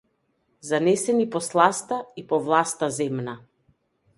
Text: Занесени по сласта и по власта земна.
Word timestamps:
Занесени 0.69 1.27
по 1.35 1.41
сласта 1.47 2.01
и 2.17 2.27
по 2.27 2.39
власта 2.49 2.89
земна. 2.99 3.37